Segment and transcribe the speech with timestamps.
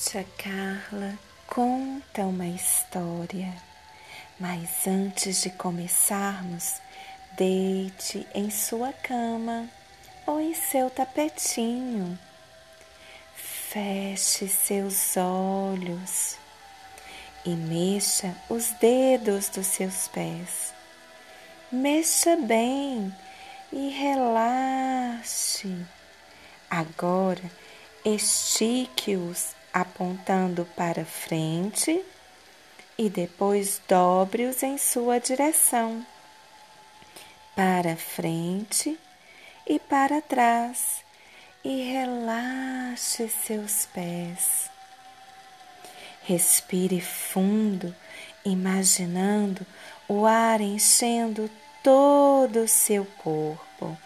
[0.00, 1.18] Tia Carla
[1.48, 3.52] conta uma história,
[4.38, 6.80] mas antes de começarmos,
[7.32, 9.68] deite em sua cama
[10.24, 12.16] ou em seu tapetinho.
[13.34, 16.36] Feche seus olhos
[17.44, 20.72] e mexa os dedos dos seus pés.
[21.72, 23.12] Mexa bem
[23.72, 25.76] e relaxe.
[26.70, 27.50] Agora
[28.04, 32.04] estique-os apontando para frente
[32.96, 36.04] e depois dobre-os em sua direção,
[37.54, 38.98] para frente
[39.66, 41.04] e para trás,
[41.64, 44.70] e relaxe seus pés.
[46.24, 47.94] Respire fundo,
[48.44, 49.64] imaginando
[50.08, 51.50] o ar enchendo
[51.82, 53.96] todo o seu corpo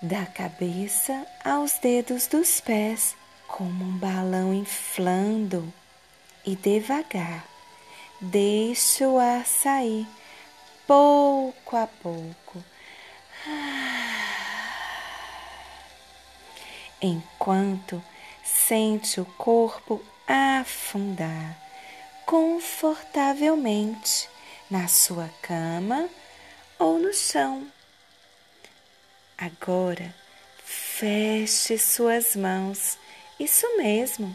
[0.00, 3.14] da cabeça aos dedos dos pés
[3.52, 5.70] como um balão inflando
[6.44, 7.46] e devagar
[8.18, 10.08] deixe o ar sair
[10.86, 12.64] pouco a pouco.
[17.02, 18.02] Enquanto
[18.42, 21.58] sente o corpo afundar
[22.24, 24.30] confortavelmente
[24.70, 26.08] na sua cama
[26.78, 27.70] ou no chão.
[29.36, 30.14] Agora
[30.64, 32.96] feche suas mãos
[33.42, 34.34] isso mesmo.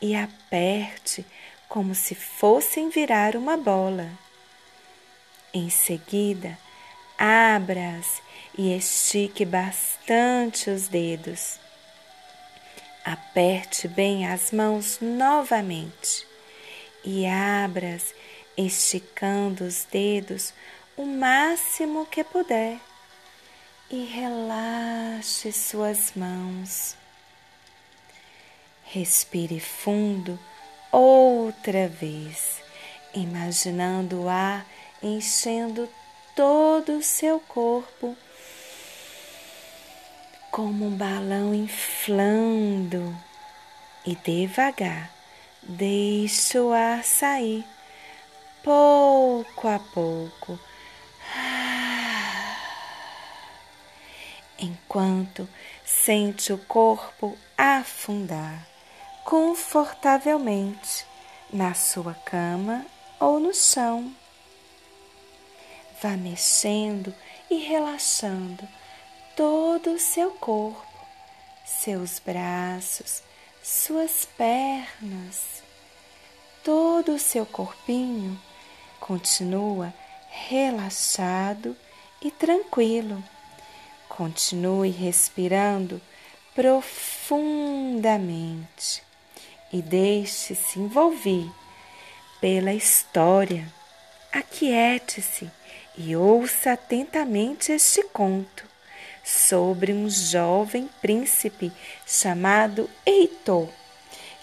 [0.00, 1.24] E aperte
[1.68, 4.10] como se fossem virar uma bola.
[5.52, 6.58] Em seguida,
[7.18, 8.22] abra-as
[8.56, 11.58] e estique bastante os dedos.
[13.04, 16.26] Aperte bem as mãos novamente
[17.04, 18.14] e abra-as,
[18.56, 20.54] esticando os dedos
[20.96, 22.78] o máximo que puder.
[23.90, 26.96] E relaxe suas mãos.
[28.94, 30.38] Respire fundo
[30.92, 32.62] outra vez,
[33.12, 34.64] imaginando o ar
[35.02, 35.88] enchendo
[36.36, 38.16] todo o seu corpo
[40.48, 43.12] como um balão inflando
[44.06, 45.10] e devagar
[45.60, 47.64] deixe o ar sair
[48.62, 50.56] pouco a pouco.
[54.56, 55.48] Enquanto
[55.84, 58.72] sente o corpo afundar
[59.24, 61.04] confortavelmente
[61.52, 62.86] na sua cama
[63.18, 64.14] ou no chão.
[66.02, 67.14] Vá mexendo
[67.50, 68.68] e relaxando
[69.34, 70.86] todo o seu corpo,
[71.64, 73.22] seus braços,
[73.62, 75.62] suas pernas,
[76.62, 78.38] todo o seu corpinho
[79.00, 79.94] continua
[80.28, 81.74] relaxado
[82.20, 83.24] e tranquilo.
[84.08, 86.00] Continue respirando
[86.54, 89.02] profundamente
[89.74, 91.50] e deixe-se envolver
[92.40, 93.66] pela história.
[94.32, 95.50] Aquiete-se
[95.98, 98.64] e ouça atentamente este conto
[99.24, 101.72] sobre um jovem príncipe
[102.06, 103.68] chamado Heitor,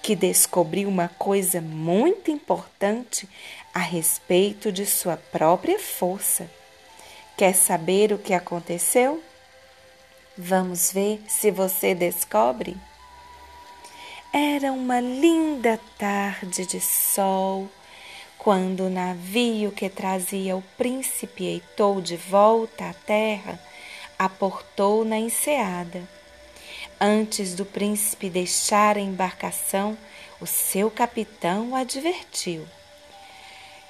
[0.02, 3.30] que descobriu uma coisa muito importante
[3.74, 6.52] a respeito de sua própria força.
[7.38, 9.24] Quer saber o que aconteceu?
[10.38, 12.76] Vamos ver se você descobre?
[14.34, 17.70] Era uma linda tarde de sol
[18.38, 23.60] quando o navio que trazia o príncipe Heitor de volta à terra
[24.18, 26.08] aportou na enseada.
[26.98, 29.98] Antes do príncipe deixar a embarcação,
[30.40, 32.66] o seu capitão o advertiu.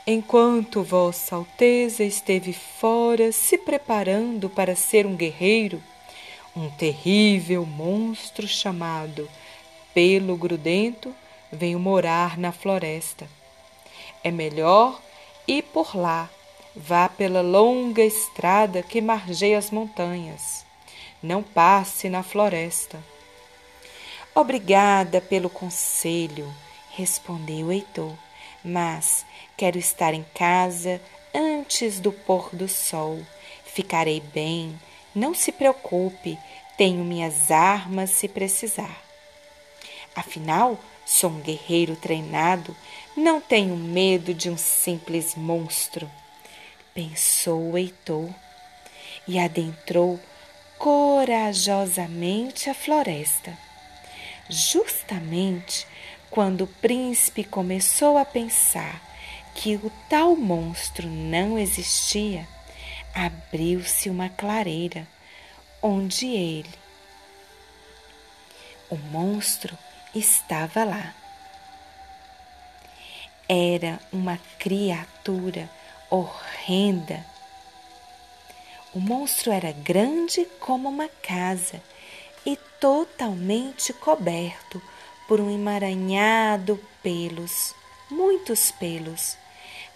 [0.07, 5.84] Enquanto Vossa Alteza esteve fora se preparando para ser um guerreiro,
[6.56, 9.30] um terrível monstro chamado
[9.94, 11.13] pelo grudento
[11.52, 13.28] veio morar na floresta.
[14.24, 15.02] É melhor
[15.47, 16.29] ir por lá,
[16.75, 20.66] vá pela longa estrada que margeia as montanhas.
[21.22, 23.03] Não passe na floresta.
[24.33, 26.51] Obrigada pelo conselho,
[26.92, 28.15] respondeu Heitor,
[28.63, 29.25] mas
[29.57, 31.01] quero estar em casa
[31.33, 33.19] antes do pôr do sol.
[33.65, 34.80] Ficarei bem,
[35.13, 36.38] não se preocupe,
[36.77, 39.11] tenho minhas armas se precisar.
[40.16, 42.75] Afinal, sou um guerreiro treinado,
[43.16, 46.10] não tenho medo de um simples monstro.
[46.94, 48.30] Pensou Heitor
[49.28, 50.19] e adentrou
[50.78, 53.58] corajosamente a floresta.
[54.50, 55.88] Justamente
[56.30, 59.02] quando o príncipe começou a pensar
[59.54, 62.48] que o tal monstro não existia,
[63.13, 65.08] abriu-se uma clareira
[65.81, 66.69] onde ele,
[68.90, 69.78] o monstro,
[70.13, 71.13] estava lá.
[73.48, 75.69] Era uma criatura
[76.10, 77.25] horrenda.
[78.94, 81.81] O monstro era grande como uma casa
[82.46, 84.81] e totalmente coberto
[85.28, 87.74] por um emaranhado pelos,
[88.10, 89.38] muitos pelos.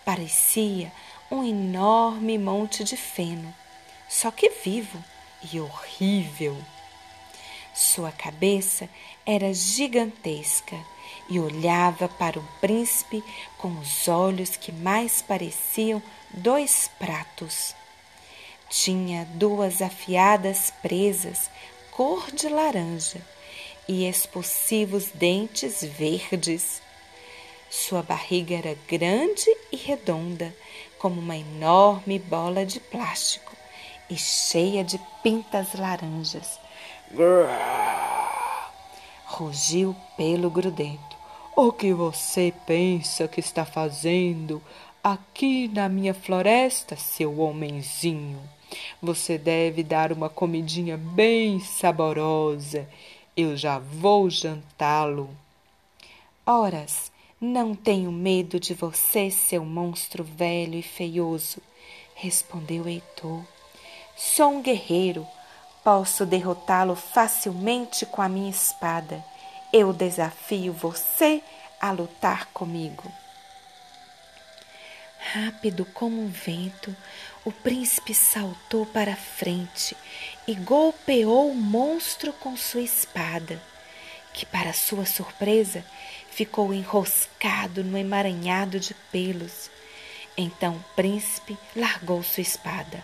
[0.06, 0.92] Parecia
[1.30, 3.54] um enorme monte de feno,
[4.08, 5.04] só que vivo
[5.52, 6.58] e horrível.
[7.75, 8.89] Sua cabeça
[9.25, 10.77] era gigantesca
[11.30, 13.22] e olhava para o príncipe
[13.57, 17.75] com os olhos que mais pareciam dois pratos.
[18.69, 21.50] Tinha duas afiadas presas
[21.92, 23.22] cor de laranja
[23.89, 26.81] e expulsivos dentes verdes.
[27.69, 30.56] Sua barriga era grande e redonda,
[30.98, 33.54] como uma enorme bola de plástico
[34.10, 36.65] e cheia de pintas laranjas.
[39.25, 41.16] Rugiu pelo grudento.
[41.56, 44.62] O que você pensa que está fazendo
[45.04, 48.42] aqui na minha floresta, seu homenzinho?
[49.02, 52.88] Você deve dar uma comidinha bem saborosa.
[53.38, 55.30] Eu já vou jantá-lo.
[56.46, 61.62] Horas, não tenho medo de você, seu monstro velho e feioso,
[62.16, 63.44] respondeu Heitor.
[64.16, 65.28] Sou um guerreiro,
[65.86, 69.24] posso derrotá-lo facilmente com a minha espada.
[69.72, 71.44] Eu desafio você
[71.80, 73.04] a lutar comigo.
[75.32, 76.96] Rápido como um vento,
[77.44, 79.96] o príncipe saltou para frente
[80.48, 83.62] e golpeou o monstro com sua espada,
[84.34, 85.86] que, para sua surpresa,
[86.31, 89.70] ficou enroscado no emaranhado de pelos.
[90.36, 93.04] Então o príncipe largou sua espada,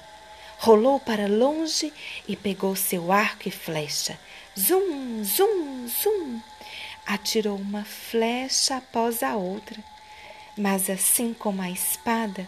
[0.62, 1.94] rolou para longe
[2.28, 4.18] e pegou seu arco e flecha.
[4.58, 6.42] Zum, zum, zum!
[7.06, 9.84] Atirou uma flecha após a outra
[10.58, 12.48] mas assim como a espada,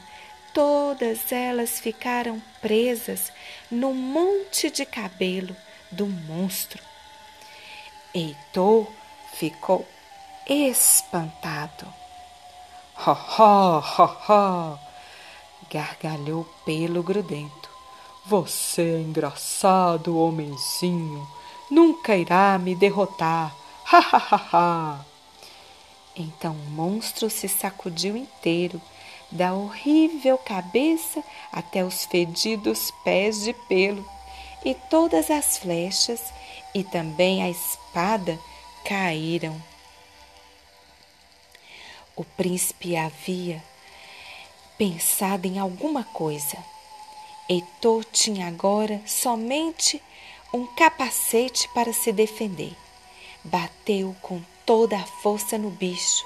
[0.53, 3.31] todas elas ficaram presas
[3.71, 5.55] no monte de cabelo
[5.91, 6.81] do monstro.
[8.13, 8.87] Heitor
[9.33, 9.87] ficou
[10.47, 11.91] espantado.
[12.95, 14.79] Ha, ha, ha, ha!
[15.71, 17.72] gargalhou pelo grudento.
[18.25, 21.27] Você é engraçado, homenzinho.
[21.69, 23.53] Nunca irá me derrotar.
[23.85, 25.05] Ha, ha, ha!
[26.15, 28.81] Então o monstro se sacudiu inteiro,
[29.29, 34.07] da horrível cabeça até os fedidos pés de pelo,
[34.63, 36.33] e todas as flechas
[36.73, 38.39] e também a espada
[38.85, 39.61] caíram.
[42.15, 43.61] O príncipe havia
[44.77, 46.72] pensado em alguma coisa.
[47.49, 50.01] Heitor tinha agora somente
[50.53, 52.75] um capacete para se defender.
[53.43, 56.25] Bateu com toda a força no bicho,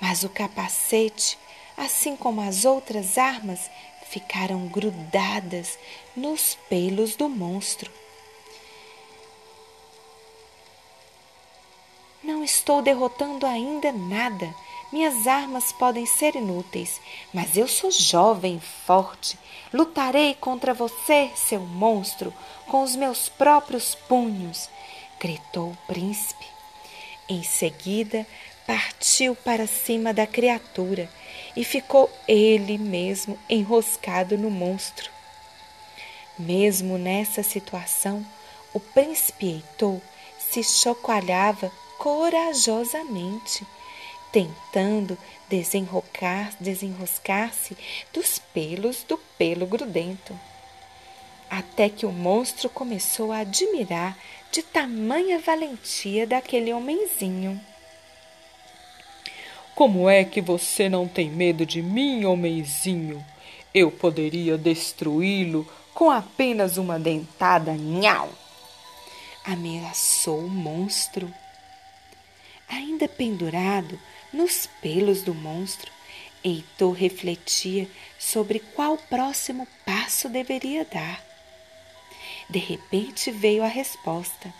[0.00, 1.38] mas o capacete,
[1.76, 3.70] assim como as outras armas,
[4.08, 5.78] ficaram grudadas
[6.16, 7.90] nos pelos do monstro.
[12.22, 14.54] Não estou derrotando ainda nada.
[14.92, 17.00] Minhas armas podem ser inúteis,
[17.32, 19.38] mas eu sou jovem e forte.
[19.72, 22.32] Lutarei contra você, seu monstro,
[22.68, 24.70] com os meus próprios punhos,
[25.18, 26.46] gritou o príncipe.
[27.28, 28.26] Em seguida,
[28.66, 31.10] partiu para cima da criatura
[31.56, 35.10] e ficou ele mesmo enroscado no monstro.
[36.38, 38.24] Mesmo nessa situação,
[38.72, 40.00] o príncipe Heitor
[40.38, 43.66] se chocoalhava corajosamente,
[44.32, 45.16] tentando
[45.48, 47.76] desenroscar, desenroscar-se
[48.12, 50.38] dos pelos do pelo grudento.
[51.48, 54.18] Até que o monstro começou a admirar
[54.50, 57.60] de tamanha valentia daquele homenzinho.
[59.74, 63.24] Como é que você não tem medo de mim, homenzinho?
[63.74, 68.30] Eu poderia destruí-lo com apenas uma dentada nhau.
[69.44, 71.32] Ameaçou o monstro.
[72.68, 73.98] Ainda pendurado
[74.36, 75.90] nos pelos do monstro,
[76.44, 77.88] Heitor refletia
[78.18, 81.24] sobre qual próximo passo deveria dar.
[82.48, 84.52] De repente veio a resposta.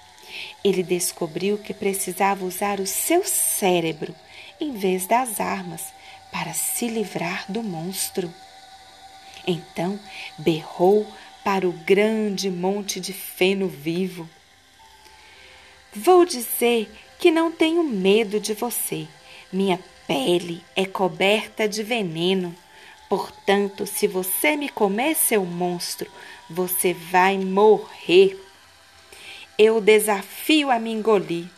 [0.65, 4.15] Ele descobriu que precisava usar o seu cérebro
[4.61, 5.85] em vez das armas
[6.33, 8.33] para se livrar do monstro.
[9.47, 10.01] Então
[10.39, 11.07] berrou
[11.45, 14.29] para o grande monte de feno vivo.
[15.95, 16.91] Vou dizer
[17.21, 19.07] que não tenho medo de você.
[19.57, 22.55] Minha pele é coberta de veneno.
[23.09, 26.11] Portanto, se você me comer, seu monstro,
[26.51, 28.39] você vai morrer.
[29.57, 31.49] Eu desafio a me engolir.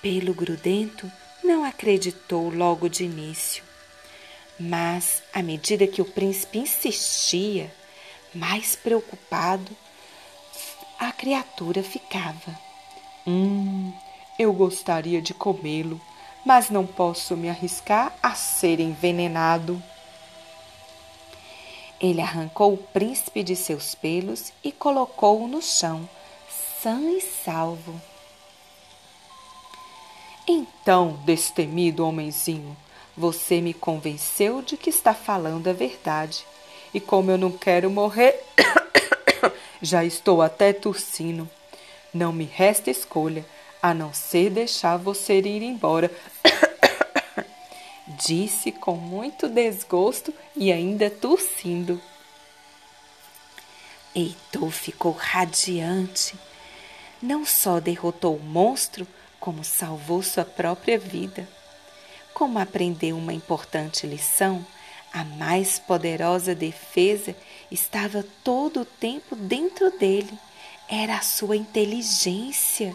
[0.00, 1.10] Pelo grudento
[1.42, 3.64] não acreditou logo de início,
[4.60, 7.74] mas à medida que o príncipe insistia,
[8.32, 9.76] mais preocupado
[11.00, 12.56] a criatura ficava.
[13.26, 13.92] Hum,
[14.38, 16.00] eu gostaria de comê-lo,
[16.44, 19.82] mas não posso me arriscar a ser envenenado.
[22.00, 26.08] Ele arrancou o príncipe de seus pelos e colocou-o no chão,
[26.82, 28.00] sã e salvo.
[30.46, 32.76] Então, destemido homenzinho,
[33.16, 36.46] você me convenceu de que está falando a verdade.
[36.92, 38.44] E como eu não quero morrer,
[39.80, 41.48] já estou até tossindo.
[42.12, 43.44] Não me resta escolha
[43.82, 46.10] a não ser deixar você ir embora.
[48.06, 52.00] Disse com muito desgosto e ainda tossindo.
[54.14, 56.38] Heitor ficou radiante.
[57.20, 59.06] Não só derrotou o monstro,
[59.38, 61.48] como salvou sua própria vida.
[62.32, 64.64] Como aprendeu uma importante lição,
[65.12, 67.34] a mais poderosa defesa
[67.70, 70.38] estava todo o tempo dentro dele.
[70.88, 72.94] Era a sua inteligência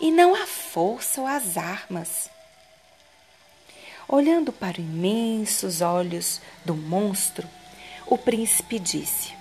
[0.00, 2.30] e não a força ou as armas.
[4.08, 7.46] Olhando para os imensos olhos do monstro,
[8.06, 9.32] o príncipe disse: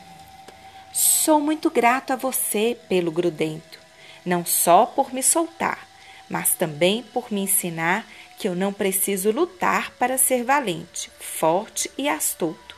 [0.94, 3.80] Sou muito grato a você pelo grudento,
[4.26, 5.88] não só por me soltar,
[6.30, 8.06] mas também por me ensinar
[8.38, 12.76] que eu não preciso lutar para ser valente, forte e astuto.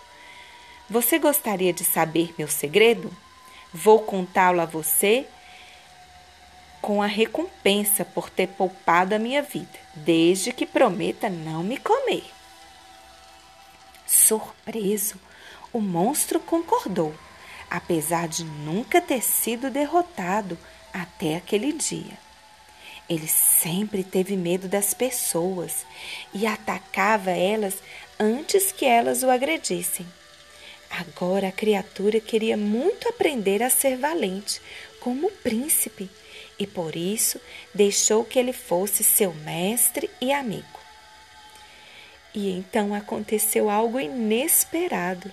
[0.89, 3.15] Você gostaria de saber meu segredo?
[3.74, 5.27] Vou contá-lo a você
[6.89, 12.24] com a recompensa por ter poupado a minha vida, desde que prometa não me comer.
[14.08, 15.19] Surpreso,
[15.72, 17.13] o monstro concordou,
[17.69, 20.58] apesar de nunca ter sido derrotado
[20.91, 22.17] até aquele dia.
[23.08, 25.86] Ele sempre teve medo das pessoas
[26.34, 27.84] e atacava elas
[28.19, 30.08] antes que elas o agredissem.
[30.89, 34.60] Agora a criatura queria muito aprender a ser valente,
[35.00, 36.10] como o príncipe,
[36.60, 37.39] e por isso
[37.74, 40.80] deixou que ele fosse seu mestre e amigo.
[42.36, 45.32] E então aconteceu algo inesperado.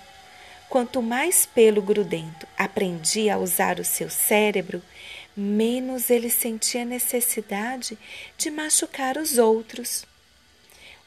[0.69, 4.83] Quanto mais pelo grudento aprendia a usar o seu cérebro,
[5.37, 7.99] menos ele sentia necessidade
[8.39, 10.05] de machucar os outros.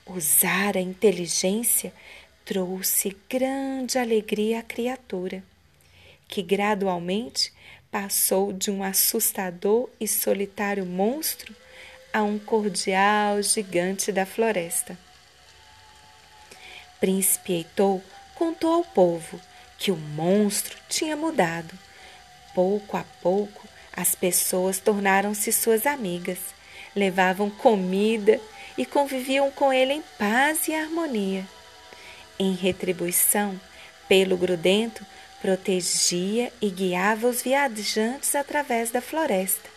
[0.06, 1.94] Usar a inteligência
[2.46, 5.44] trouxe grande alegria à criatura,
[6.28, 7.52] que gradualmente
[7.91, 11.55] passou de um assustador e solitário monstro
[12.13, 14.98] a um cordial gigante da floresta.
[17.00, 18.01] Príncipe Heitor
[18.36, 19.39] contou ao povo
[19.77, 21.74] que o monstro tinha mudado.
[22.53, 26.39] Pouco a pouco, as pessoas tornaram-se suas amigas,
[26.96, 28.39] levavam comida
[28.77, 31.48] e conviviam com ele em paz e harmonia.
[32.38, 33.60] Em retribuição,
[34.08, 35.05] pelo grudento
[35.41, 39.69] protegia e guiava os viajantes através da floresta,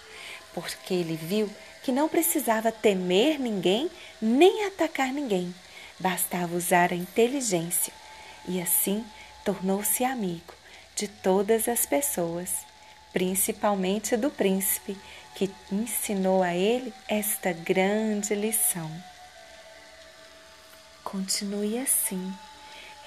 [0.52, 1.50] porque ele viu
[1.82, 3.90] que não precisava temer ninguém
[4.20, 5.54] nem atacar ninguém,
[5.98, 7.92] bastava usar a inteligência
[8.46, 9.04] e assim
[9.44, 10.54] tornou-se amigo
[10.94, 12.50] de todas as pessoas,
[13.12, 14.96] principalmente do príncipe,
[15.34, 18.90] que ensinou a ele esta grande lição.
[21.02, 22.32] Continue assim,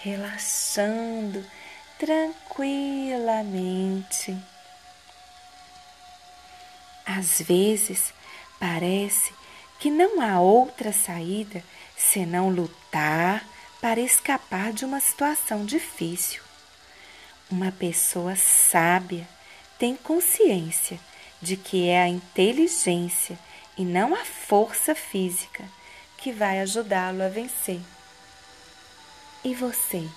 [0.01, 1.45] relaxando
[1.97, 4.37] tranquilamente.
[7.05, 8.13] Às vezes
[8.59, 9.33] parece
[9.79, 11.63] que não há outra saída
[11.95, 13.47] senão lutar
[13.81, 16.41] para escapar de uma situação difícil.
[17.49, 19.27] Uma pessoa sábia
[19.77, 20.99] tem consciência
[21.41, 23.37] de que é a inteligência
[23.77, 25.63] e não a força física
[26.17, 27.79] que vai ajudá-lo a vencer.
[29.43, 30.09] E você?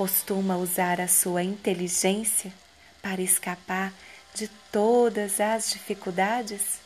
[0.00, 2.50] Costuma usar a sua inteligência
[3.02, 3.92] para escapar
[4.34, 6.79] de todas as dificuldades?